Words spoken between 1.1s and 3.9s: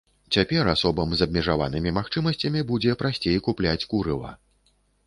з абмежаванымі магчымасцямі будзе прасцей купляць